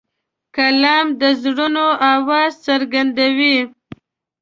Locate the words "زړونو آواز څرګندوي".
1.41-3.57